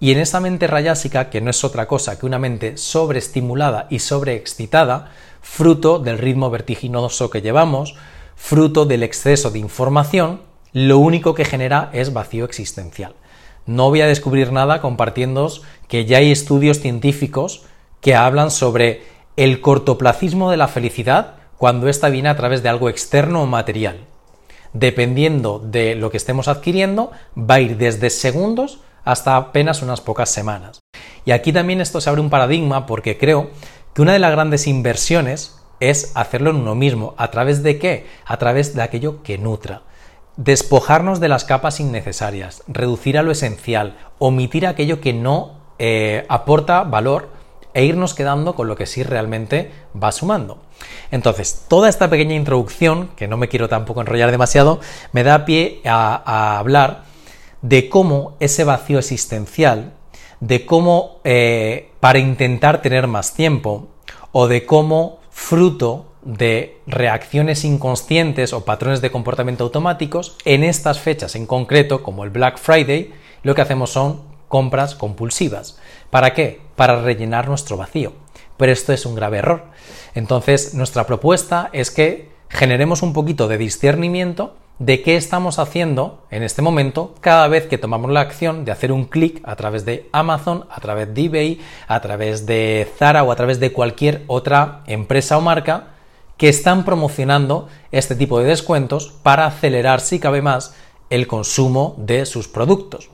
Y 0.00 0.12
en 0.12 0.20
esa 0.20 0.40
mente 0.40 0.68
rayásica, 0.68 1.28
que 1.28 1.42
no 1.42 1.50
es 1.50 1.62
otra 1.62 1.86
cosa 1.86 2.18
que 2.18 2.24
una 2.24 2.38
mente 2.38 2.78
sobreestimulada 2.78 3.88
y 3.90 3.98
sobreexcitada, 3.98 5.12
fruto 5.42 5.98
del 5.98 6.16
ritmo 6.16 6.48
vertiginoso 6.48 7.28
que 7.28 7.42
llevamos, 7.42 7.94
fruto 8.36 8.86
del 8.86 9.02
exceso 9.02 9.50
de 9.50 9.58
información, 9.58 10.40
lo 10.72 10.96
único 10.96 11.34
que 11.34 11.44
genera 11.44 11.90
es 11.92 12.14
vacío 12.14 12.46
existencial. 12.46 13.16
No 13.66 13.88
voy 13.88 14.02
a 14.02 14.06
descubrir 14.06 14.52
nada 14.52 14.82
compartiéndoos 14.82 15.62
que 15.88 16.04
ya 16.04 16.18
hay 16.18 16.30
estudios 16.30 16.80
científicos 16.80 17.62
que 18.02 18.14
hablan 18.14 18.50
sobre 18.50 19.02
el 19.36 19.62
cortoplacismo 19.62 20.50
de 20.50 20.58
la 20.58 20.68
felicidad 20.68 21.36
cuando 21.56 21.88
ésta 21.88 22.10
viene 22.10 22.28
a 22.28 22.36
través 22.36 22.62
de 22.62 22.68
algo 22.68 22.90
externo 22.90 23.42
o 23.42 23.46
material. 23.46 24.00
Dependiendo 24.74 25.60
de 25.60 25.94
lo 25.94 26.10
que 26.10 26.18
estemos 26.18 26.46
adquiriendo, 26.48 27.10
va 27.38 27.54
a 27.54 27.60
ir 27.60 27.78
desde 27.78 28.10
segundos 28.10 28.80
hasta 29.02 29.36
apenas 29.36 29.80
unas 29.80 30.02
pocas 30.02 30.28
semanas. 30.28 30.80
Y 31.24 31.30
aquí 31.30 31.50
también 31.52 31.80
esto 31.80 32.02
se 32.02 32.10
abre 32.10 32.20
un 32.20 32.30
paradigma 32.30 32.84
porque 32.84 33.16
creo 33.16 33.48
que 33.94 34.02
una 34.02 34.12
de 34.12 34.18
las 34.18 34.32
grandes 34.32 34.66
inversiones 34.66 35.58
es 35.80 36.12
hacerlo 36.14 36.50
en 36.50 36.56
uno 36.56 36.74
mismo. 36.74 37.14
¿A 37.16 37.30
través 37.30 37.62
de 37.62 37.78
qué? 37.78 38.06
A 38.26 38.36
través 38.36 38.74
de 38.74 38.82
aquello 38.82 39.22
que 39.22 39.38
nutra 39.38 39.82
despojarnos 40.36 41.20
de 41.20 41.28
las 41.28 41.44
capas 41.44 41.80
innecesarias, 41.80 42.62
reducir 42.66 43.18
a 43.18 43.22
lo 43.22 43.32
esencial, 43.32 43.96
omitir 44.18 44.66
aquello 44.66 45.00
que 45.00 45.12
no 45.12 45.52
eh, 45.78 46.24
aporta 46.28 46.82
valor 46.84 47.30
e 47.72 47.84
irnos 47.84 48.14
quedando 48.14 48.54
con 48.54 48.68
lo 48.68 48.76
que 48.76 48.86
sí 48.86 49.02
realmente 49.02 49.72
va 50.00 50.12
sumando. 50.12 50.58
Entonces, 51.10 51.66
toda 51.68 51.88
esta 51.88 52.08
pequeña 52.08 52.34
introducción, 52.34 53.10
que 53.16 53.28
no 53.28 53.36
me 53.36 53.48
quiero 53.48 53.68
tampoco 53.68 54.00
enrollar 54.00 54.30
demasiado, 54.30 54.80
me 55.12 55.24
da 55.24 55.44
pie 55.44 55.80
a, 55.84 56.58
hablar 56.58 57.04
de 57.62 57.88
cómo 57.88 58.36
ese 58.40 58.64
vacío 58.64 58.98
existencial, 58.98 59.94
de 60.40 60.66
cómo 60.66 61.20
eh, 61.24 61.90
para 62.00 62.18
intentar 62.18 62.82
tener 62.82 63.06
más 63.06 63.34
tiempo, 63.34 63.88
o 64.30 64.48
de 64.48 64.66
cómo 64.66 65.20
fruto 65.30 66.06
de 66.24 66.78
reacciones 66.86 67.64
inconscientes 67.64 68.52
o 68.52 68.64
patrones 68.64 69.00
de 69.00 69.10
comportamiento 69.10 69.64
automáticos, 69.64 70.36
en 70.44 70.64
estas 70.64 70.98
fechas 70.98 71.36
en 71.36 71.46
concreto, 71.46 72.02
como 72.02 72.24
el 72.24 72.30
Black 72.30 72.58
Friday, 72.58 73.12
lo 73.42 73.54
que 73.54 73.62
hacemos 73.62 73.90
son 73.90 74.22
compras 74.48 74.94
compulsivas. 74.94 75.78
¿Para 76.10 76.32
qué? 76.32 76.60
Para 76.76 77.00
rellenar 77.02 77.48
nuestro 77.48 77.76
vacío. 77.76 78.12
Pero 78.56 78.72
esto 78.72 78.92
es 78.92 79.04
un 79.04 79.14
grave 79.14 79.38
error. 79.38 79.64
Entonces, 80.14 80.74
nuestra 80.74 81.06
propuesta 81.06 81.70
es 81.72 81.90
que 81.90 82.30
generemos 82.48 83.02
un 83.02 83.12
poquito 83.12 83.48
de 83.48 83.58
discernimiento 83.58 84.56
de 84.78 85.02
qué 85.02 85.16
estamos 85.16 85.58
haciendo 85.58 86.24
en 86.30 86.42
este 86.42 86.62
momento 86.62 87.14
cada 87.20 87.46
vez 87.46 87.66
que 87.66 87.78
tomamos 87.78 88.10
la 88.10 88.20
acción 88.20 88.64
de 88.64 88.72
hacer 88.72 88.90
un 88.90 89.04
clic 89.04 89.40
a 89.44 89.54
través 89.56 89.84
de 89.84 90.08
Amazon, 90.12 90.66
a 90.68 90.80
través 90.80 91.14
de 91.14 91.24
eBay, 91.24 91.60
a 91.86 92.00
través 92.00 92.44
de 92.46 92.88
Zara 92.98 93.22
o 93.22 93.30
a 93.30 93.36
través 93.36 93.60
de 93.60 93.72
cualquier 93.72 94.22
otra 94.26 94.82
empresa 94.86 95.38
o 95.38 95.40
marca 95.40 95.93
que 96.44 96.50
están 96.50 96.84
promocionando 96.84 97.68
este 97.90 98.14
tipo 98.14 98.38
de 98.38 98.44
descuentos 98.44 99.14
para 99.22 99.46
acelerar, 99.46 100.02
si 100.02 100.18
cabe 100.18 100.42
más, 100.42 100.74
el 101.08 101.26
consumo 101.26 101.94
de 101.96 102.26
sus 102.26 102.48
productos. 102.48 103.08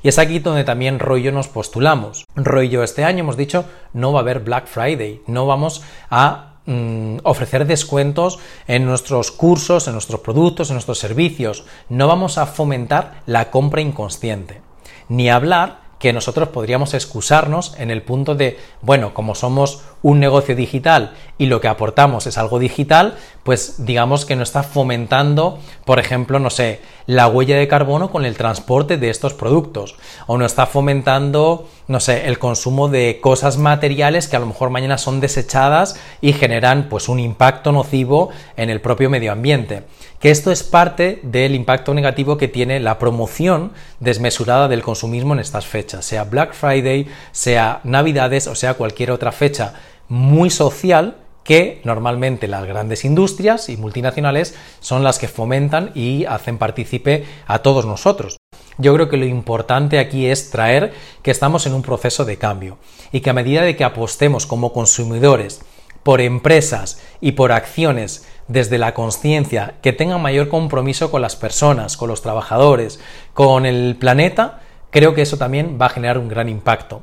Y 0.00 0.06
es 0.06 0.20
aquí 0.20 0.38
donde 0.38 0.62
también 0.62 1.00
Rollo 1.00 1.32
nos 1.32 1.48
postulamos. 1.48 2.24
Rollo 2.36 2.84
este 2.84 3.02
año 3.02 3.24
hemos 3.24 3.36
dicho 3.36 3.64
no 3.92 4.12
va 4.12 4.20
a 4.20 4.22
haber 4.22 4.38
Black 4.38 4.68
Friday, 4.68 5.22
no 5.26 5.44
vamos 5.44 5.82
a 6.08 6.44
Mm, 6.70 7.20
ofrecer 7.22 7.66
descuentos 7.66 8.38
en 8.66 8.84
nuestros 8.84 9.30
cursos, 9.30 9.86
en 9.86 9.94
nuestros 9.94 10.20
productos, 10.20 10.68
en 10.68 10.74
nuestros 10.74 10.98
servicios. 10.98 11.64
No 11.88 12.06
vamos 12.06 12.36
a 12.36 12.44
fomentar 12.44 13.22
la 13.24 13.50
compra 13.50 13.80
inconsciente. 13.80 14.60
Ni 15.08 15.30
hablar 15.30 15.80
que 15.98 16.12
nosotros 16.12 16.50
podríamos 16.50 16.92
excusarnos 16.92 17.74
en 17.78 17.90
el 17.90 18.02
punto 18.02 18.34
de, 18.34 18.58
bueno, 18.82 19.14
como 19.14 19.34
somos 19.34 19.82
un 20.02 20.20
negocio 20.20 20.54
digital 20.54 21.12
y 21.38 21.46
lo 21.46 21.60
que 21.60 21.68
aportamos 21.68 22.26
es 22.26 22.38
algo 22.38 22.58
digital, 22.58 23.16
pues 23.42 23.84
digamos 23.84 24.24
que 24.24 24.36
no 24.36 24.42
está 24.42 24.62
fomentando, 24.62 25.58
por 25.84 25.98
ejemplo, 25.98 26.38
no 26.38 26.50
sé, 26.50 26.80
la 27.06 27.26
huella 27.28 27.56
de 27.56 27.68
carbono 27.68 28.10
con 28.10 28.24
el 28.24 28.36
transporte 28.36 28.98
de 28.98 29.08
estos 29.08 29.32
productos, 29.34 29.96
o 30.26 30.36
no 30.36 30.44
está 30.44 30.66
fomentando, 30.66 31.66
no 31.86 32.00
sé, 32.00 32.28
el 32.28 32.38
consumo 32.38 32.88
de 32.88 33.18
cosas 33.22 33.56
materiales 33.56 34.28
que 34.28 34.36
a 34.36 34.40
lo 34.40 34.46
mejor 34.46 34.70
mañana 34.70 34.98
son 34.98 35.20
desechadas 35.20 35.98
y 36.20 36.32
generan 36.34 36.88
pues 36.90 37.08
un 37.08 37.18
impacto 37.18 37.72
nocivo 37.72 38.28
en 38.56 38.68
el 38.68 38.80
propio 38.80 39.08
medio 39.08 39.32
ambiente. 39.32 39.84
Que 40.20 40.30
esto 40.30 40.50
es 40.50 40.64
parte 40.64 41.20
del 41.22 41.54
impacto 41.54 41.94
negativo 41.94 42.36
que 42.36 42.48
tiene 42.48 42.80
la 42.80 42.98
promoción 42.98 43.72
desmesurada 44.00 44.66
del 44.68 44.82
consumismo 44.82 45.32
en 45.32 45.40
estas 45.40 45.64
fechas, 45.64 46.04
sea 46.04 46.24
Black 46.24 46.54
Friday, 46.54 47.06
sea 47.30 47.80
Navidades 47.84 48.48
o 48.48 48.54
sea 48.54 48.74
cualquier 48.74 49.12
otra 49.12 49.32
fecha 49.32 49.74
muy 50.08 50.50
social 50.50 51.16
que 51.44 51.80
normalmente 51.84 52.46
las 52.46 52.66
grandes 52.66 53.06
industrias 53.06 53.70
y 53.70 53.78
multinacionales 53.78 54.54
son 54.80 55.02
las 55.02 55.18
que 55.18 55.28
fomentan 55.28 55.92
y 55.94 56.26
hacen 56.26 56.58
partícipe 56.58 57.24
a 57.46 57.60
todos 57.60 57.86
nosotros. 57.86 58.36
Yo 58.76 58.92
creo 58.94 59.08
que 59.08 59.16
lo 59.16 59.24
importante 59.24 59.98
aquí 59.98 60.26
es 60.26 60.50
traer 60.50 60.92
que 61.22 61.30
estamos 61.30 61.66
en 61.66 61.72
un 61.72 61.82
proceso 61.82 62.24
de 62.24 62.36
cambio 62.36 62.76
y 63.12 63.20
que 63.20 63.30
a 63.30 63.32
medida 63.32 63.62
de 63.62 63.76
que 63.76 63.84
apostemos 63.84 64.46
como 64.46 64.74
consumidores 64.74 65.62
por 66.02 66.20
empresas 66.20 67.00
y 67.20 67.32
por 67.32 67.52
acciones 67.52 68.26
desde 68.46 68.78
la 68.78 68.94
conciencia 68.94 69.74
que 69.82 69.92
tengan 69.92 70.22
mayor 70.22 70.48
compromiso 70.48 71.10
con 71.10 71.22
las 71.22 71.36
personas, 71.36 71.96
con 71.96 72.08
los 72.08 72.22
trabajadores, 72.22 73.00
con 73.34 73.66
el 73.66 73.96
planeta, 73.96 74.60
creo 74.90 75.14
que 75.14 75.22
eso 75.22 75.38
también 75.38 75.78
va 75.80 75.86
a 75.86 75.90
generar 75.90 76.18
un 76.18 76.28
gran 76.28 76.48
impacto. 76.48 77.02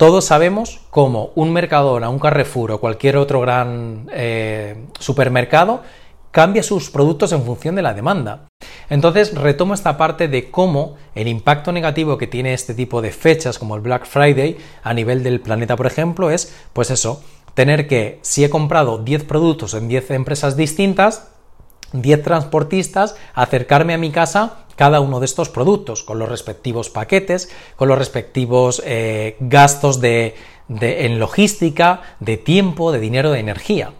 Todos 0.00 0.24
sabemos 0.24 0.80
cómo 0.88 1.30
un 1.34 1.52
Mercadona, 1.52 2.08
un 2.08 2.18
Carrefour 2.18 2.72
o 2.72 2.80
cualquier 2.80 3.18
otro 3.18 3.38
gran 3.42 4.08
eh, 4.10 4.86
supermercado 4.98 5.82
cambia 6.30 6.62
sus 6.62 6.88
productos 6.88 7.32
en 7.32 7.44
función 7.44 7.74
de 7.74 7.82
la 7.82 7.92
demanda. 7.92 8.48
Entonces 8.88 9.34
retomo 9.34 9.74
esta 9.74 9.98
parte 9.98 10.26
de 10.26 10.50
cómo 10.50 10.96
el 11.14 11.28
impacto 11.28 11.70
negativo 11.70 12.16
que 12.16 12.26
tiene 12.26 12.54
este 12.54 12.72
tipo 12.72 13.02
de 13.02 13.12
fechas 13.12 13.58
como 13.58 13.76
el 13.76 13.82
Black 13.82 14.06
Friday 14.06 14.56
a 14.82 14.94
nivel 14.94 15.22
del 15.22 15.42
planeta, 15.42 15.76
por 15.76 15.86
ejemplo, 15.86 16.30
es 16.30 16.56
pues 16.72 16.90
eso, 16.90 17.22
tener 17.52 17.86
que, 17.86 18.20
si 18.22 18.42
he 18.42 18.48
comprado 18.48 18.96
10 18.96 19.24
productos 19.24 19.74
en 19.74 19.88
10 19.88 20.12
empresas 20.12 20.56
distintas, 20.56 21.28
10 21.92 22.22
transportistas, 22.22 23.16
acercarme 23.34 23.92
a 23.92 23.98
mi 23.98 24.10
casa 24.10 24.59
cada 24.80 25.00
uno 25.00 25.20
de 25.20 25.26
estos 25.26 25.50
productos, 25.50 26.02
con 26.02 26.18
los 26.18 26.26
respectivos 26.26 26.88
paquetes, 26.88 27.50
con 27.76 27.88
los 27.88 27.98
respectivos 27.98 28.82
eh, 28.86 29.36
gastos 29.38 30.00
de, 30.00 30.36
en 30.70 31.18
logística, 31.18 32.00
de 32.18 32.38
tiempo, 32.38 32.90
de 32.90 32.98
dinero, 32.98 33.30
de 33.30 33.40
energía. 33.40 33.90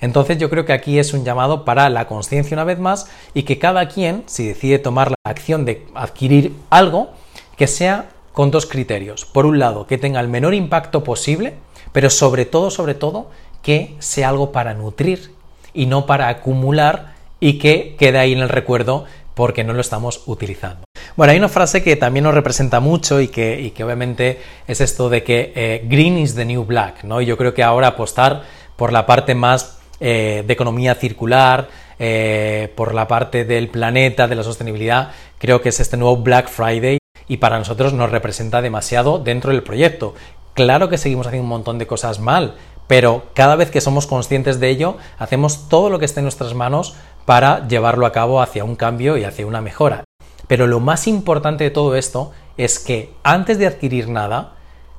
Entonces 0.00 0.38
yo 0.38 0.48
creo 0.48 0.64
que 0.64 0.72
aquí 0.72 0.98
es 0.98 1.12
un 1.12 1.26
llamado 1.26 1.66
para 1.66 1.90
la 1.90 2.06
conciencia 2.06 2.54
una 2.54 2.64
vez 2.64 2.78
más 2.78 3.10
y 3.34 3.42
que 3.42 3.58
cada 3.58 3.86
quien, 3.88 4.22
si 4.24 4.48
decide 4.48 4.78
tomar 4.78 5.10
la 5.10 5.16
acción 5.24 5.66
de 5.66 5.86
adquirir 5.94 6.54
algo, 6.70 7.10
que 7.58 7.66
sea 7.66 8.08
con 8.32 8.50
dos 8.50 8.64
criterios. 8.64 9.26
Por 9.26 9.44
un 9.44 9.58
lado, 9.58 9.86
que 9.86 9.98
tenga 9.98 10.20
el 10.20 10.28
menor 10.28 10.54
impacto 10.54 11.04
posible, 11.04 11.56
pero 11.92 12.08
sobre 12.08 12.46
todo, 12.46 12.70
sobre 12.70 12.94
todo, 12.94 13.28
que 13.60 13.94
sea 13.98 14.30
algo 14.30 14.52
para 14.52 14.72
nutrir 14.72 15.34
y 15.74 15.84
no 15.84 16.06
para 16.06 16.28
acumular 16.28 17.20
y 17.40 17.58
que 17.58 17.96
quede 17.98 18.18
ahí 18.18 18.32
en 18.32 18.40
el 18.40 18.48
recuerdo 18.48 19.04
porque 19.34 19.64
no 19.64 19.72
lo 19.72 19.80
estamos 19.80 20.22
utilizando. 20.26 20.84
Bueno, 21.16 21.32
hay 21.32 21.38
una 21.38 21.48
frase 21.48 21.82
que 21.82 21.96
también 21.96 22.24
nos 22.24 22.34
representa 22.34 22.80
mucho 22.80 23.20
y 23.20 23.28
que, 23.28 23.72
obviamente 23.84 24.40
es 24.66 24.80
esto 24.80 25.08
de 25.08 25.22
que 25.22 25.52
eh, 25.54 25.84
green 25.86 26.18
is 26.18 26.34
the 26.34 26.44
new 26.44 26.64
black, 26.64 27.04
¿no? 27.04 27.20
Y 27.20 27.26
yo 27.26 27.36
creo 27.36 27.54
que 27.54 27.62
ahora 27.62 27.88
apostar 27.88 28.42
por 28.76 28.92
la 28.92 29.06
parte 29.06 29.34
más 29.34 29.78
eh, 30.00 30.44
de 30.46 30.52
economía 30.52 30.94
circular, 30.94 31.68
eh, 31.98 32.72
por 32.76 32.94
la 32.94 33.06
parte 33.06 33.44
del 33.44 33.68
planeta, 33.68 34.26
de 34.26 34.34
la 34.34 34.42
sostenibilidad, 34.42 35.10
creo 35.36 35.60
que 35.60 35.68
es 35.68 35.80
este 35.80 35.98
nuevo 35.98 36.16
Black 36.16 36.48
Friday 36.48 36.96
y 37.28 37.36
para 37.36 37.58
nosotros 37.58 37.92
nos 37.92 38.10
representa 38.10 38.62
demasiado 38.62 39.18
dentro 39.18 39.52
del 39.52 39.62
proyecto. 39.62 40.14
Claro 40.54 40.88
que 40.88 40.96
seguimos 40.96 41.26
haciendo 41.26 41.44
un 41.44 41.50
montón 41.50 41.78
de 41.78 41.86
cosas 41.86 42.18
mal, 42.18 42.54
pero 42.86 43.26
cada 43.34 43.54
vez 43.54 43.70
que 43.70 43.82
somos 43.82 44.06
conscientes 44.06 44.58
de 44.58 44.70
ello, 44.70 44.96
hacemos 45.18 45.68
todo 45.68 45.90
lo 45.90 45.98
que 45.98 46.06
esté 46.06 46.20
en 46.20 46.24
nuestras 46.24 46.54
manos 46.54 46.96
para 47.24 47.66
llevarlo 47.68 48.06
a 48.06 48.12
cabo 48.12 48.42
hacia 48.42 48.64
un 48.64 48.76
cambio 48.76 49.16
y 49.16 49.24
hacia 49.24 49.46
una 49.46 49.60
mejora. 49.60 50.04
Pero 50.46 50.66
lo 50.66 50.80
más 50.80 51.06
importante 51.06 51.64
de 51.64 51.70
todo 51.70 51.94
esto 51.94 52.32
es 52.56 52.78
que 52.78 53.12
antes 53.22 53.58
de 53.58 53.66
adquirir 53.66 54.08
nada, 54.08 54.54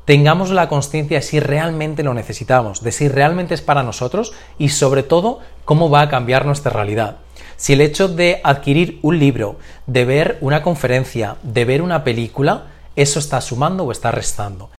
tengamos 0.05 0.49
la 0.49 0.67
conciencia 0.67 1.17
de 1.17 1.23
si 1.23 1.39
realmente 1.39 2.03
lo 2.03 2.13
necesitamos, 2.13 2.81
de 2.81 2.91
si 2.91 3.07
realmente 3.07 3.53
es 3.53 3.61
para 3.61 3.83
nosotros 3.83 4.33
y 4.57 4.69
sobre 4.69 5.03
todo 5.03 5.39
cómo 5.65 5.89
va 5.89 6.01
a 6.01 6.09
cambiar 6.09 6.45
nuestra 6.45 6.71
realidad. 6.71 7.17
Si 7.57 7.73
el 7.73 7.81
hecho 7.81 8.07
de 8.07 8.41
adquirir 8.43 8.99
un 9.03 9.19
libro, 9.19 9.57
de 9.85 10.05
ver 10.05 10.37
una 10.41 10.63
conferencia, 10.63 11.35
de 11.43 11.65
ver 11.65 11.81
una 11.81 12.03
película, 12.03 12.67
eso 12.95 13.19
está 13.19 13.39
sumando 13.41 13.83
o 13.83 13.91
está 13.91 14.11
restando. 14.11 14.69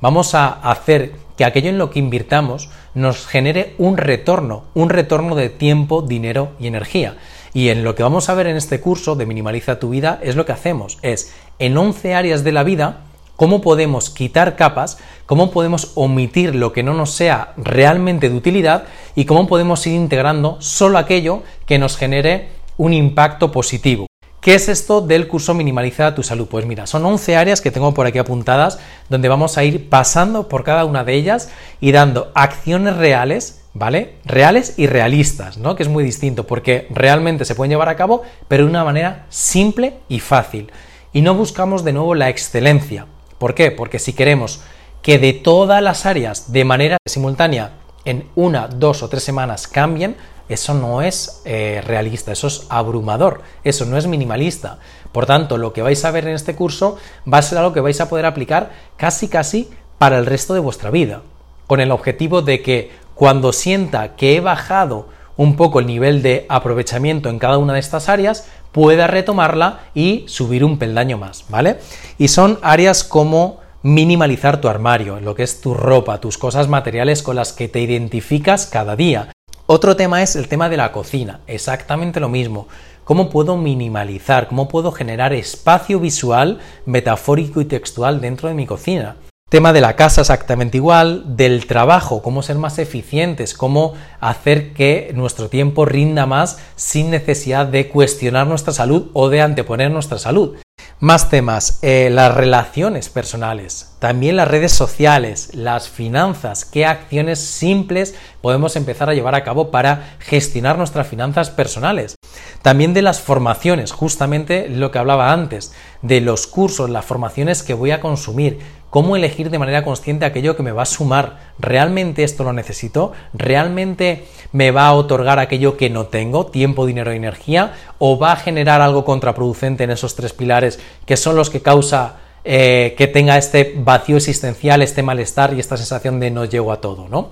Vamos 0.00 0.34
a 0.34 0.48
hacer 0.48 1.12
que 1.36 1.44
aquello 1.44 1.70
en 1.70 1.78
lo 1.78 1.90
que 1.90 1.98
invirtamos 1.98 2.70
nos 2.98 3.26
genere 3.26 3.74
un 3.78 3.96
retorno, 3.96 4.64
un 4.74 4.90
retorno 4.90 5.34
de 5.36 5.48
tiempo, 5.48 6.02
dinero 6.02 6.52
y 6.58 6.66
energía. 6.66 7.16
Y 7.54 7.68
en 7.68 7.84
lo 7.84 7.94
que 7.94 8.02
vamos 8.02 8.28
a 8.28 8.34
ver 8.34 8.48
en 8.48 8.56
este 8.56 8.80
curso 8.80 9.14
de 9.14 9.24
Minimaliza 9.24 9.78
tu 9.78 9.90
vida 9.90 10.18
es 10.22 10.36
lo 10.36 10.44
que 10.44 10.52
hacemos, 10.52 10.98
es 11.02 11.32
en 11.58 11.76
11 11.76 12.14
áreas 12.14 12.44
de 12.44 12.52
la 12.52 12.64
vida 12.64 13.04
cómo 13.36 13.60
podemos 13.60 14.10
quitar 14.10 14.56
capas, 14.56 14.98
cómo 15.24 15.52
podemos 15.52 15.92
omitir 15.94 16.56
lo 16.56 16.72
que 16.72 16.82
no 16.82 16.92
nos 16.92 17.12
sea 17.12 17.52
realmente 17.56 18.28
de 18.28 18.36
utilidad 18.36 18.84
y 19.14 19.26
cómo 19.26 19.46
podemos 19.46 19.86
ir 19.86 19.94
integrando 19.94 20.56
solo 20.60 20.98
aquello 20.98 21.44
que 21.66 21.78
nos 21.78 21.96
genere 21.96 22.48
un 22.76 22.92
impacto 22.92 23.52
positivo. 23.52 24.07
¿Qué 24.48 24.54
es 24.54 24.70
esto 24.70 25.02
del 25.02 25.28
curso 25.28 25.52
Minimaliza 25.52 26.14
tu 26.14 26.22
salud? 26.22 26.48
Pues 26.50 26.64
mira, 26.64 26.86
son 26.86 27.04
11 27.04 27.36
áreas 27.36 27.60
que 27.60 27.70
tengo 27.70 27.92
por 27.92 28.06
aquí 28.06 28.16
apuntadas 28.16 28.78
donde 29.10 29.28
vamos 29.28 29.58
a 29.58 29.64
ir 29.64 29.90
pasando 29.90 30.48
por 30.48 30.64
cada 30.64 30.86
una 30.86 31.04
de 31.04 31.12
ellas 31.12 31.50
y 31.82 31.92
dando 31.92 32.32
acciones 32.34 32.96
reales, 32.96 33.60
¿vale? 33.74 34.14
Reales 34.24 34.78
y 34.78 34.86
realistas, 34.86 35.58
¿no? 35.58 35.76
Que 35.76 35.82
es 35.82 35.90
muy 35.90 36.02
distinto 36.02 36.46
porque 36.46 36.86
realmente 36.88 37.44
se 37.44 37.54
pueden 37.54 37.72
llevar 37.72 37.90
a 37.90 37.96
cabo, 37.96 38.22
pero 38.48 38.64
de 38.64 38.70
una 38.70 38.84
manera 38.84 39.26
simple 39.28 39.98
y 40.08 40.18
fácil. 40.18 40.72
Y 41.12 41.20
no 41.20 41.34
buscamos 41.34 41.84
de 41.84 41.92
nuevo 41.92 42.14
la 42.14 42.30
excelencia. 42.30 43.04
¿Por 43.36 43.54
qué? 43.54 43.70
Porque 43.70 43.98
si 43.98 44.14
queremos 44.14 44.62
que 45.02 45.18
de 45.18 45.34
todas 45.34 45.82
las 45.82 46.06
áreas 46.06 46.52
de 46.52 46.64
manera 46.64 46.96
simultánea 47.06 47.72
en 48.06 48.24
una, 48.34 48.66
dos 48.66 49.02
o 49.02 49.10
tres 49.10 49.24
semanas 49.24 49.68
cambien, 49.68 50.16
eso 50.48 50.74
no 50.74 51.02
es 51.02 51.42
eh, 51.44 51.82
realista, 51.86 52.32
eso 52.32 52.46
es 52.46 52.66
abrumador, 52.68 53.42
eso 53.64 53.84
no 53.84 53.96
es 53.96 54.06
minimalista. 54.06 54.78
Por 55.12 55.26
tanto, 55.26 55.58
lo 55.58 55.72
que 55.72 55.82
vais 55.82 56.04
a 56.04 56.10
ver 56.10 56.26
en 56.26 56.34
este 56.34 56.54
curso 56.54 56.96
va 57.32 57.38
a 57.38 57.42
ser 57.42 57.58
algo 57.58 57.72
que 57.72 57.80
vais 57.80 58.00
a 58.00 58.08
poder 58.08 58.26
aplicar 58.26 58.70
casi 58.96 59.28
casi 59.28 59.68
para 59.98 60.18
el 60.18 60.26
resto 60.26 60.54
de 60.54 60.60
vuestra 60.60 60.90
vida, 60.90 61.22
con 61.66 61.80
el 61.80 61.90
objetivo 61.90 62.42
de 62.42 62.62
que 62.62 62.90
cuando 63.14 63.52
sienta 63.52 64.16
que 64.16 64.36
he 64.36 64.40
bajado 64.40 65.08
un 65.36 65.56
poco 65.56 65.80
el 65.80 65.86
nivel 65.86 66.22
de 66.22 66.46
aprovechamiento 66.48 67.28
en 67.28 67.38
cada 67.38 67.58
una 67.58 67.74
de 67.74 67.80
estas 67.80 68.08
áreas, 68.08 68.48
pueda 68.72 69.06
retomarla 69.06 69.80
y 69.94 70.24
subir 70.28 70.64
un 70.64 70.78
peldaño 70.78 71.18
más, 71.18 71.44
¿vale? 71.48 71.78
Y 72.18 72.28
son 72.28 72.58
áreas 72.62 73.04
como 73.04 73.60
minimalizar 73.82 74.60
tu 74.60 74.68
armario, 74.68 75.20
lo 75.20 75.34
que 75.34 75.44
es 75.44 75.60
tu 75.60 75.74
ropa, 75.74 76.20
tus 76.20 76.38
cosas 76.38 76.68
materiales 76.68 77.22
con 77.22 77.36
las 77.36 77.52
que 77.52 77.68
te 77.68 77.80
identificas 77.80 78.66
cada 78.66 78.96
día, 78.96 79.32
Otro 79.70 79.96
tema 79.96 80.22
es 80.22 80.34
el 80.34 80.48
tema 80.48 80.70
de 80.70 80.78
la 80.78 80.92
cocina, 80.92 81.40
exactamente 81.46 82.20
lo 82.20 82.30
mismo. 82.30 82.68
¿Cómo 83.04 83.28
puedo 83.28 83.58
minimalizar? 83.58 84.48
¿Cómo 84.48 84.66
puedo 84.66 84.92
generar 84.92 85.34
espacio 85.34 86.00
visual, 86.00 86.58
metafórico 86.86 87.60
y 87.60 87.66
textual 87.66 88.22
dentro 88.22 88.48
de 88.48 88.54
mi 88.54 88.64
cocina? 88.64 89.16
Tema 89.50 89.74
de 89.74 89.82
la 89.82 89.94
casa 89.94 90.22
exactamente 90.22 90.78
igual, 90.78 91.36
del 91.36 91.66
trabajo, 91.66 92.22
cómo 92.22 92.40
ser 92.40 92.56
más 92.56 92.78
eficientes, 92.78 93.52
cómo 93.52 93.92
hacer 94.20 94.72
que 94.72 95.12
nuestro 95.14 95.50
tiempo 95.50 95.84
rinda 95.84 96.24
más 96.24 96.58
sin 96.76 97.10
necesidad 97.10 97.66
de 97.66 97.90
cuestionar 97.90 98.46
nuestra 98.46 98.72
salud 98.72 99.10
o 99.12 99.28
de 99.28 99.42
anteponer 99.42 99.90
nuestra 99.90 100.18
salud. 100.18 100.56
Más 101.00 101.30
temas, 101.30 101.78
eh, 101.82 102.08
las 102.10 102.34
relaciones 102.34 103.08
personales, 103.08 103.94
también 104.00 104.34
las 104.34 104.48
redes 104.48 104.72
sociales, 104.72 105.50
las 105.54 105.88
finanzas, 105.88 106.64
qué 106.64 106.86
acciones 106.86 107.38
simples 107.38 108.16
podemos 108.40 108.74
empezar 108.74 109.08
a 109.08 109.14
llevar 109.14 109.36
a 109.36 109.44
cabo 109.44 109.70
para 109.70 110.16
gestionar 110.18 110.76
nuestras 110.76 111.06
finanzas 111.06 111.50
personales. 111.50 112.16
También 112.62 112.94
de 112.94 113.02
las 113.02 113.20
formaciones, 113.20 113.92
justamente 113.92 114.68
lo 114.68 114.90
que 114.90 114.98
hablaba 114.98 115.32
antes, 115.32 115.72
de 116.02 116.20
los 116.20 116.48
cursos, 116.48 116.90
las 116.90 117.04
formaciones 117.04 117.62
que 117.62 117.74
voy 117.74 117.92
a 117.92 118.00
consumir, 118.00 118.58
cómo 118.90 119.16
elegir 119.16 119.50
de 119.50 119.58
manera 119.58 119.84
consciente 119.84 120.24
aquello 120.24 120.56
que 120.56 120.62
me 120.62 120.72
va 120.72 120.82
a 120.82 120.86
sumar. 120.86 121.52
¿Realmente 121.58 122.24
esto 122.24 122.44
lo 122.44 122.52
necesito? 122.52 123.12
¿Realmente 123.34 124.26
me 124.52 124.70
va 124.70 124.86
a 124.86 124.94
otorgar 124.94 125.38
aquello 125.38 125.76
que 125.76 125.90
no 125.90 126.06
tengo, 126.06 126.46
tiempo, 126.46 126.86
dinero 126.86 127.12
y 127.12 127.16
energía? 127.16 127.74
¿O 127.98 128.18
va 128.18 128.32
a 128.32 128.36
generar 128.36 128.80
algo 128.80 129.04
contraproducente 129.04 129.84
en 129.84 129.90
esos 129.90 130.14
tres 130.14 130.32
pilares 130.32 130.80
que 131.06 131.16
son 131.16 131.36
los 131.36 131.50
que 131.50 131.62
causa 131.62 132.16
eh, 132.44 132.94
que 132.96 133.08
tenga 133.08 133.36
este 133.36 133.74
vacío 133.76 134.16
existencial, 134.16 134.80
este 134.80 135.02
malestar 135.02 135.52
y 135.52 135.60
esta 135.60 135.76
sensación 135.76 136.18
de 136.20 136.30
no 136.30 136.44
llego 136.44 136.72
a 136.72 136.80
todo, 136.80 137.06
¿no? 137.08 137.30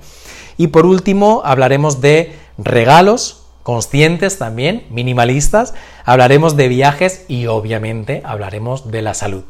Y 0.59 0.69
por 0.69 0.85
último, 0.85 1.43
hablaremos 1.45 2.01
de 2.01 2.35
regalos, 2.59 3.45
conscientes 3.63 4.39
también, 4.39 4.85
minimalistas, 4.91 5.75
hablaremos 6.05 6.57
de 6.57 6.69
viajes 6.69 7.25
y 7.29 7.47
obviamente 7.47 8.23
hablaremos 8.25 8.91
de 8.91 9.03
la 9.03 9.15
salud. 9.15 9.45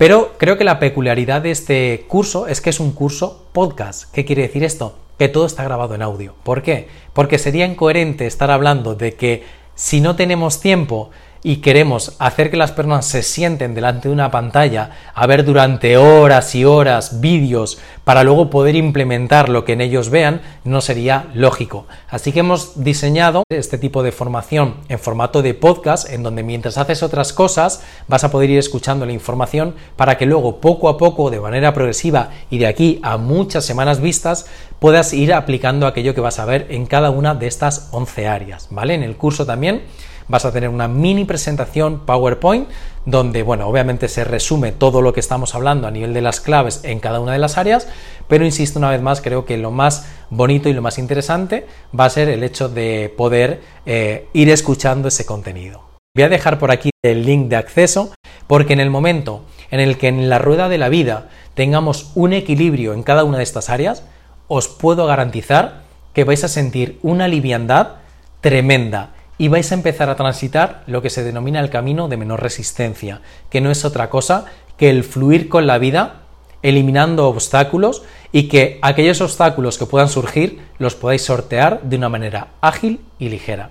Pero 0.00 0.32
creo 0.38 0.56
que 0.56 0.64
la 0.64 0.78
peculiaridad 0.78 1.42
de 1.42 1.50
este 1.50 2.06
curso 2.08 2.46
es 2.46 2.62
que 2.62 2.70
es 2.70 2.80
un 2.80 2.92
curso 2.92 3.44
podcast. 3.52 4.10
¿Qué 4.14 4.24
quiere 4.24 4.40
decir 4.40 4.64
esto? 4.64 4.96
Que 5.18 5.28
todo 5.28 5.44
está 5.44 5.62
grabado 5.62 5.94
en 5.94 6.00
audio. 6.00 6.34
¿Por 6.42 6.62
qué? 6.62 6.88
Porque 7.12 7.36
sería 7.36 7.66
incoherente 7.66 8.26
estar 8.26 8.50
hablando 8.50 8.94
de 8.94 9.12
que 9.12 9.42
si 9.74 10.00
no 10.00 10.16
tenemos 10.16 10.58
tiempo 10.58 11.10
y 11.42 11.56
queremos 11.56 12.16
hacer 12.18 12.50
que 12.50 12.56
las 12.56 12.72
personas 12.72 13.06
se 13.06 13.22
sienten 13.22 13.74
delante 13.74 14.08
de 14.08 14.14
una 14.14 14.30
pantalla 14.30 14.90
a 15.14 15.26
ver 15.26 15.44
durante 15.44 15.96
horas 15.96 16.54
y 16.54 16.64
horas 16.64 17.20
vídeos 17.20 17.78
para 18.04 18.24
luego 18.24 18.50
poder 18.50 18.76
implementar 18.76 19.48
lo 19.48 19.64
que 19.64 19.72
en 19.72 19.80
ellos 19.80 20.10
vean, 20.10 20.42
no 20.64 20.80
sería 20.80 21.26
lógico. 21.34 21.86
Así 22.08 22.32
que 22.32 22.40
hemos 22.40 22.82
diseñado 22.82 23.44
este 23.48 23.78
tipo 23.78 24.02
de 24.02 24.12
formación 24.12 24.74
en 24.88 24.98
formato 24.98 25.42
de 25.42 25.54
podcast, 25.54 26.10
en 26.10 26.22
donde 26.22 26.42
mientras 26.42 26.76
haces 26.76 27.02
otras 27.02 27.32
cosas 27.32 27.82
vas 28.08 28.24
a 28.24 28.30
poder 28.30 28.50
ir 28.50 28.58
escuchando 28.58 29.06
la 29.06 29.12
información 29.12 29.74
para 29.96 30.18
que 30.18 30.26
luego 30.26 30.60
poco 30.60 30.88
a 30.88 30.98
poco, 30.98 31.30
de 31.30 31.40
manera 31.40 31.72
progresiva 31.72 32.30
y 32.50 32.58
de 32.58 32.66
aquí 32.66 33.00
a 33.02 33.16
muchas 33.16 33.64
semanas 33.64 34.00
vistas, 34.00 34.46
puedas 34.78 35.12
ir 35.12 35.32
aplicando 35.32 35.86
aquello 35.86 36.14
que 36.14 36.20
vas 36.20 36.38
a 36.38 36.44
ver 36.44 36.66
en 36.70 36.86
cada 36.86 37.10
una 37.10 37.34
de 37.34 37.46
estas 37.46 37.88
11 37.92 38.26
áreas, 38.28 38.68
¿vale? 38.70 38.94
En 38.94 39.02
el 39.02 39.16
curso 39.16 39.46
también 39.46 39.82
vas 40.30 40.44
a 40.44 40.52
tener 40.52 40.68
una 40.68 40.86
mini 40.86 41.24
presentación 41.24 42.06
PowerPoint 42.06 42.68
donde, 43.04 43.42
bueno, 43.42 43.66
obviamente 43.66 44.08
se 44.08 44.22
resume 44.24 44.70
todo 44.72 45.02
lo 45.02 45.12
que 45.12 45.20
estamos 45.20 45.54
hablando 45.54 45.88
a 45.88 45.90
nivel 45.90 46.14
de 46.14 46.20
las 46.20 46.40
claves 46.40 46.80
en 46.84 47.00
cada 47.00 47.18
una 47.18 47.32
de 47.32 47.40
las 47.40 47.58
áreas, 47.58 47.88
pero 48.28 48.44
insisto 48.44 48.78
una 48.78 48.90
vez 48.90 49.02
más, 49.02 49.20
creo 49.20 49.44
que 49.44 49.58
lo 49.58 49.72
más 49.72 50.08
bonito 50.30 50.68
y 50.68 50.72
lo 50.72 50.82
más 50.82 50.98
interesante 50.98 51.66
va 51.98 52.04
a 52.04 52.10
ser 52.10 52.28
el 52.28 52.44
hecho 52.44 52.68
de 52.68 53.12
poder 53.16 53.60
eh, 53.86 54.28
ir 54.32 54.50
escuchando 54.50 55.08
ese 55.08 55.26
contenido. 55.26 55.82
Voy 56.14 56.24
a 56.24 56.28
dejar 56.28 56.58
por 56.58 56.70
aquí 56.70 56.90
el 57.02 57.24
link 57.24 57.48
de 57.48 57.56
acceso 57.56 58.12
porque 58.46 58.72
en 58.72 58.80
el 58.80 58.90
momento 58.90 59.44
en 59.70 59.80
el 59.80 59.98
que 59.98 60.08
en 60.08 60.28
la 60.28 60.38
rueda 60.38 60.68
de 60.68 60.78
la 60.78 60.88
vida 60.88 61.28
tengamos 61.54 62.12
un 62.14 62.32
equilibrio 62.32 62.92
en 62.94 63.02
cada 63.02 63.24
una 63.24 63.38
de 63.38 63.44
estas 63.44 63.68
áreas, 63.68 64.04
os 64.46 64.68
puedo 64.68 65.06
garantizar 65.06 65.82
que 66.12 66.24
vais 66.24 66.44
a 66.44 66.48
sentir 66.48 66.98
una 67.02 67.26
liviandad 67.26 67.96
tremenda 68.40 69.10
y 69.40 69.48
vais 69.48 69.72
a 69.72 69.74
empezar 69.74 70.10
a 70.10 70.16
transitar 70.16 70.82
lo 70.86 71.00
que 71.00 71.08
se 71.08 71.24
denomina 71.24 71.60
el 71.60 71.70
camino 71.70 72.08
de 72.08 72.18
menor 72.18 72.42
resistencia, 72.42 73.22
que 73.48 73.62
no 73.62 73.70
es 73.70 73.86
otra 73.86 74.10
cosa 74.10 74.44
que 74.76 74.90
el 74.90 75.02
fluir 75.02 75.48
con 75.48 75.66
la 75.66 75.78
vida, 75.78 76.24
eliminando 76.60 77.26
obstáculos 77.26 78.02
y 78.32 78.48
que 78.48 78.78
aquellos 78.82 79.22
obstáculos 79.22 79.78
que 79.78 79.86
puedan 79.86 80.10
surgir 80.10 80.60
los 80.76 80.94
podáis 80.94 81.22
sortear 81.22 81.80
de 81.84 81.96
una 81.96 82.10
manera 82.10 82.48
ágil 82.60 83.00
y 83.18 83.30
ligera. 83.30 83.70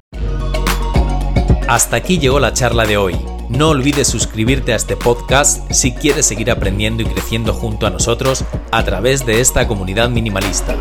Hasta 1.67 1.97
aquí 1.97 2.17
llegó 2.17 2.39
la 2.39 2.53
charla 2.53 2.86
de 2.88 2.97
hoy. 2.97 3.15
No 3.49 3.69
olvides 3.69 4.08
suscribirte 4.08 4.73
a 4.73 4.75
este 4.75 4.97
podcast 4.97 5.71
si 5.71 5.91
quieres 5.91 6.25
seguir 6.25 6.49
aprendiendo 6.49 7.03
y 7.03 7.05
creciendo 7.05 7.53
junto 7.53 7.86
a 7.86 7.91
nosotros 7.91 8.43
a 8.71 8.84
través 8.86 9.23
de 9.23 9.39
esta 9.39 9.67
comunidad 9.67 10.10
minimalista. 10.10 10.75